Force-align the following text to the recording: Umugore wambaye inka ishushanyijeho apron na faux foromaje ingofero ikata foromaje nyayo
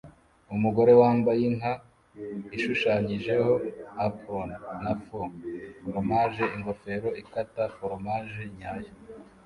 Umugore 0.55 0.91
wambaye 1.01 1.41
inka 1.51 1.73
ishushanyijeho 2.55 3.53
apron 4.07 4.49
na 4.83 4.93
faux 5.03 5.29
foromaje 5.79 6.43
ingofero 6.55 7.09
ikata 7.21 7.63
foromaje 7.75 8.41
nyayo 8.57 8.91